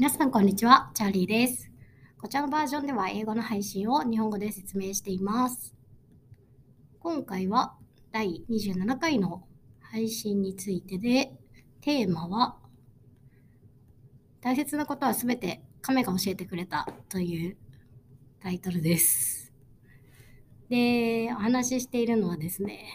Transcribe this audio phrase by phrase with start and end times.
[0.00, 1.70] 皆さんこんにちは、チャーリーです。
[2.18, 5.74] こちらのバージョンでは英語の配信を日本語で説明しています。
[7.00, 7.76] 今回は
[8.10, 9.42] 第27回の
[9.78, 11.34] 配信についてで、
[11.82, 12.56] テーマは
[14.40, 17.58] 大切なことはすべて亀が教えてくれたという
[18.40, 19.52] タイトルです。
[20.70, 22.86] で、お話ししているのはですね、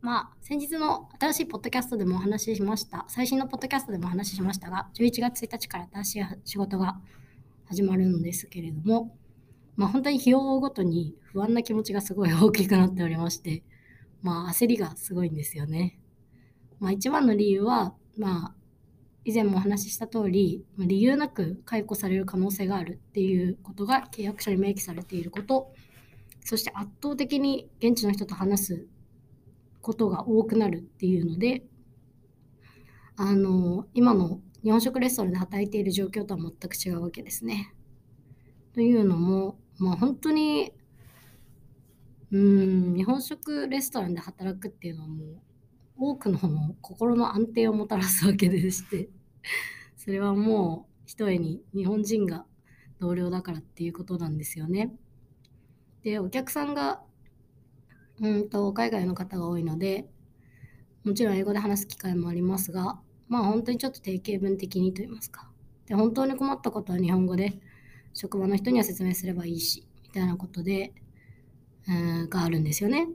[0.00, 7.00] まあ、先日の新しいポッドキャストでもお話ししました、最新のポッドキャストでもお話ししましたが、11月1日から新しい仕事が
[7.66, 9.16] 始まるんですけれども、
[9.74, 13.64] まあ、本当に日を追うごとに不安な気持ちがすごい大きくなっておりまして、
[14.22, 15.98] まあ、焦りがすごいんですよね。
[16.78, 18.54] まあ、一番の理由は、まあ、
[19.24, 25.72] 以前もお話しした通り、理由なく解雇される可能性があるっていうことが契約書に明記されていること、
[26.44, 28.86] そして圧倒的に現地の人と話す
[29.80, 31.64] ことが多くなるっていうので、
[33.16, 37.74] あの、今の日本食レストランで働いている状況とは全く違うわけですね。
[38.74, 40.72] というのも、まあ本当に、
[42.30, 45.38] うん、日本食レストランで働くっていうのはもう、
[45.96, 49.08] 多くのの心の安定をもたらすわけでして、
[49.96, 52.44] それはもう、ひとえに日本人が
[53.00, 54.94] 同僚だからっていうことなんですよね。
[56.02, 57.02] で、お客さんが
[58.20, 60.08] うんと海外の方が多いので、
[61.04, 65.48] もちろん英語で話す機会もありますが、まあ本当にちょっと定型文的にと言いますか。
[65.86, 67.60] で、本当に困ったことは日本語で
[68.14, 70.92] 職場の人には説明すればいいし、みたいなことで、
[71.88, 73.08] うんがあるんですよね。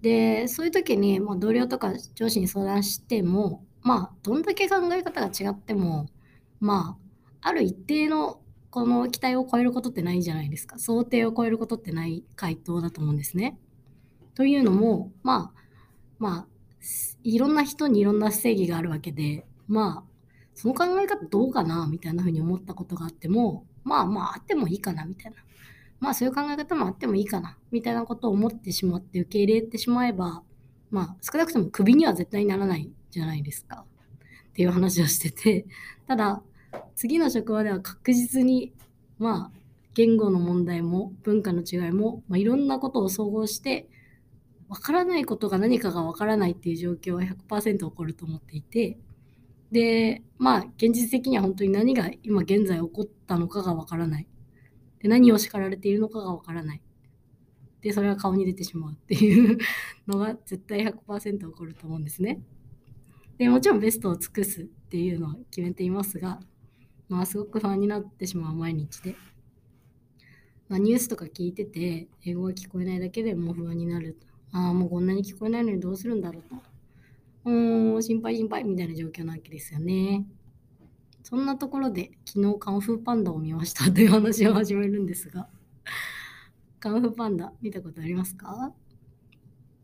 [0.00, 6.06] で、そういう時に、まあ、同僚とか上司に相談しても、まあ、どんだけ考え方が違っても、
[6.60, 6.98] ま
[7.42, 10.78] あ、ある一定のこの期待を超えることってないじゃないですか。
[10.78, 13.58] 想定を超えることってない回答だと思うんですね。
[14.34, 15.62] というのも、まあ、
[16.18, 16.46] まあ、
[17.22, 20.12] いろんな人にいろんな正義があるわけで、まあ、
[20.54, 25.38] その考え方どうかなみたいなふうに思ったことがあっても、まあまあ、あってもいいかなみたいな。
[26.00, 30.42] まあ、そういう考え方もあってもいいかなみたいなことを思ってしまって受け入れてしまえば、
[30.90, 33.84] まあ、少なくともクビには絶対にならないじゃないですか。
[34.50, 35.66] っていう話をしてて、
[36.06, 36.42] ただ、
[36.96, 38.72] 次の職場では確実に、
[39.18, 39.58] まあ、
[39.94, 43.88] 言語の問題も文化の違いも、まあ、いろんなことを総合して、
[44.72, 48.96] わからないことが何かがわからないっていう状況は100%起こると思っていて、
[49.70, 54.26] で、まあ、現実的には本当に何が今現在起こったのかがわからない。
[55.00, 56.80] で、何を叱られているのかがわからない。
[57.82, 59.58] で、それが顔に出てしまうっていう
[60.06, 62.40] のが絶対100%起こると思うんですね。
[63.36, 66.40] で、もちろんベストを尽くすっていうのは決めていますが、
[67.10, 69.16] まあ、すごく不安になってしまう毎日で。
[70.70, 74.18] まあ、ニュースとか聞いてて、英語が聞こえないだけでもう不安になる。
[74.52, 76.56] ああ、もうこんなに聞こえないのにどうするんだろうと。
[77.44, 80.26] うん、心配心配みたいな状況なわけですよね。
[81.22, 85.48] そんなところで昨日カンフーパンダを見ましたという話を始めるんですが、
[86.78, 88.74] カンフーパンダ見たことありますか？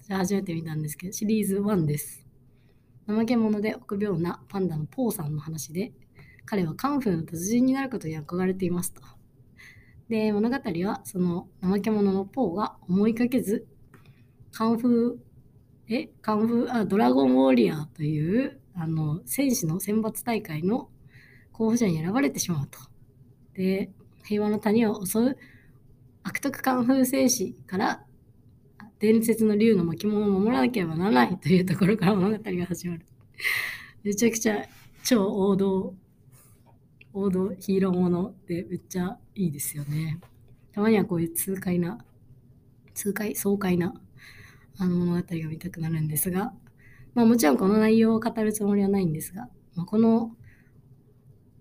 [0.02, 2.26] じゃあ初めて見たんですけど、シリーズ1です。
[3.06, 5.92] 怠け者で臆病なパンダのポーさんの話で、
[6.44, 9.02] 彼はカンフーの達人になることに憧れていますと。
[10.08, 13.66] で、物語はその怠け者のポーが思いかけず、
[14.58, 20.88] カンフー、え、カンフー、あ、ドラゴンウォーリアーという、あの、戦士の選抜大会の
[21.52, 22.80] 候補者に選ばれてしまうと。
[23.54, 23.92] で、
[24.24, 25.38] 平和の谷を襲う
[26.24, 28.02] 悪徳カンフー戦士から
[28.98, 33.06] 伝説の竜の巻物を守らなければならないというところから物語が始まる。
[34.02, 34.64] めちゃくちゃ
[35.04, 35.94] 超王道、
[37.12, 40.18] 王道ヒーローものでめっちゃいいですよね。
[40.72, 42.04] たまにはこういう痛快な、
[42.92, 43.94] 痛快、爽快な
[44.78, 46.52] あの物語が見たくなるんですが、
[47.14, 50.30] まあもちろんこの内容を語るつもりはないんですが、まあ、この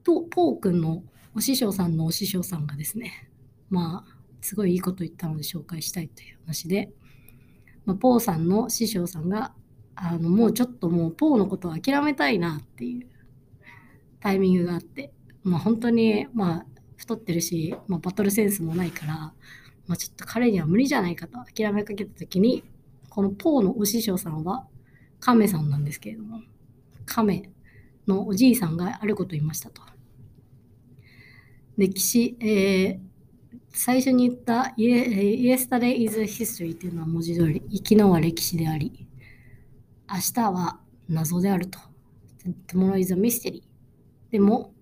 [0.03, 1.03] とポー君の
[1.35, 3.29] お師匠さんのお師匠さんがですね、
[3.69, 6.89] まあすごいいいこと言ったので紹介したいという話で、
[7.85, 9.53] まあ、ポーさんの師匠さんが
[9.95, 13.07] あのもうちょっともうポーのことを諦めたいなっていう
[14.19, 15.11] タイミングがあって、
[15.44, 16.65] まあ本当にまあ
[16.97, 19.13] 太ってるし、まあ、バトルセンスもないから、
[19.86, 22.63] まあ、ちょっと彼には無理じゃないかと諦めかけた時に
[23.18, 24.68] このポーのお師匠さんは
[25.19, 26.40] 亀さんなんですけれども
[27.08, 27.50] 亀
[28.08, 29.81] のおじいさんがあること言いましたと。
[31.78, 33.00] 歴史、えー、
[33.69, 39.08] 最初に言った「Yesterday is history」っていうのは文字通り昨日は歴史であり
[40.08, 40.80] 明日は
[41.10, 41.80] 謎であると。
[42.68, 43.64] Tomorrow is a mystery
[44.30, 44.75] でも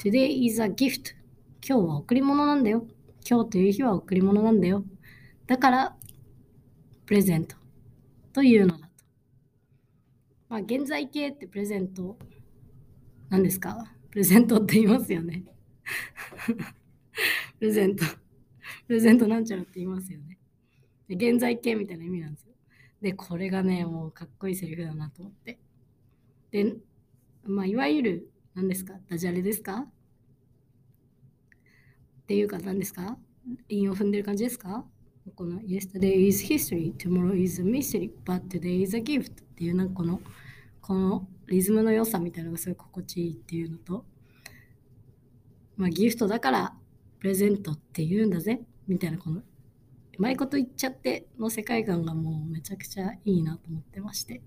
[0.00, 1.14] Today is a gift
[1.66, 2.86] 今日は贈り物なんだよ。
[3.26, 4.84] 今日という日は贈り物なんだよ。
[5.46, 5.96] だから
[7.06, 7.56] プレゼント
[8.32, 8.92] というのだと。
[10.48, 12.18] まあ、現在形ってプレゼント
[13.28, 13.84] 何ですか？
[14.10, 15.44] プレゼントって言いますよね。
[17.58, 18.04] プレゼント、
[18.86, 20.38] プレゼントなんちゃらって言いますよね。
[21.08, 22.52] で現在形みたいな意味なんですよ。
[23.02, 25.58] で、これがね、もうかっこいいセリフだなと思って。
[26.50, 26.76] で、
[27.44, 28.94] まあ、いわゆる、何ですか？
[29.10, 29.80] ダジャレですか？
[29.80, 29.88] っ
[32.26, 33.18] ていうか何ですか？
[33.68, 34.86] 韻を踏んでる感じですか？
[35.32, 40.20] この Yesterday is history, tomorrow is a mystery, but today is a gift っていうなんかこの
[40.82, 44.04] このリズムの良さみたいなのがすごい心地いいっていうのと、
[45.76, 46.74] まあ、ギフトだから
[47.20, 49.44] プレゼントって言うんだぜみたいなこのう
[50.18, 54.42] まいこと言っちゃっての世界観がもうめちゃくちゃいいなと思ってまして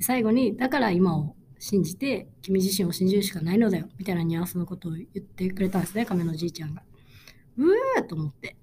[0.00, 6.82] 最後にだから今を信じて君自身を信じるしかないのだよみたいなニュアンスのことを言ってくれたんですね亀のじいちゃんが。
[7.56, 8.56] うーと思って。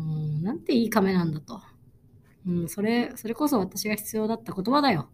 [0.00, 1.60] うん、なんていい亀なんだと。
[2.46, 5.10] うん、それ、それこそ私が必要だった言葉だよ。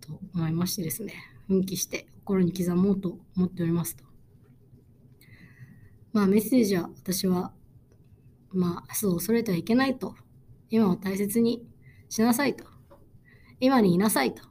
[0.00, 1.14] と思いましてですね、
[1.46, 4.04] 奮起して心に刻もうと思っておりますと。
[6.12, 7.52] まあメッセージは私は、
[8.52, 10.14] まあ明日を恐れてはいけないと。
[10.68, 11.64] 今を大切に
[12.08, 12.64] しなさいと。
[13.60, 14.42] 今にいなさいと。
[14.42, 14.48] っ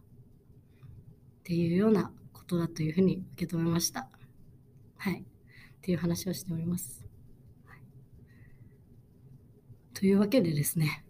[1.43, 4.09] ていうようなことだというふうに受け止めました。
[4.97, 5.21] はい。
[5.21, 5.25] っ
[5.81, 7.05] ていう話をしております。
[9.95, 11.05] というわけでですね、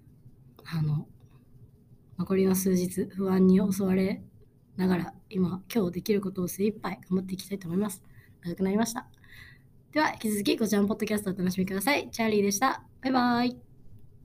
[0.64, 1.08] あの、
[2.20, 4.24] 残りの数日不安に襲われ
[4.78, 8.04] ながら今、今日できることを精一杯頑張っていきたいと思います。
[8.44, 9.08] 長くなりました。
[9.92, 12.10] では、引き続きこちらのポッドキャストをお楽しみください。
[12.12, 12.84] チャーリーでした。
[13.02, 13.75] バイバーイ。